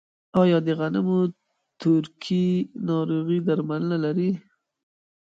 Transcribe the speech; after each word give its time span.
آیا 0.41 0.57
د 0.65 0.67
غنمو 0.79 1.19
تورکي 1.81 2.47
ناروغي 2.89 3.39
درملنه 3.47 3.97
لري؟ 4.05 4.29